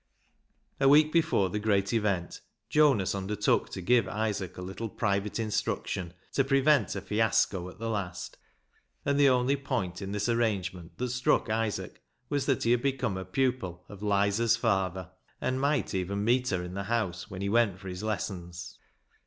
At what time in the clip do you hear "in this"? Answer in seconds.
10.01-10.27